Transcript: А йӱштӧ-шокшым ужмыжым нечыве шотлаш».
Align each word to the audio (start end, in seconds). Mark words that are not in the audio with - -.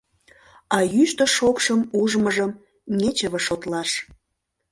А 0.75 0.77
йӱштӧ-шокшым 0.93 1.79
ужмыжым 2.01 2.51
нечыве 2.99 3.39
шотлаш». 3.47 3.89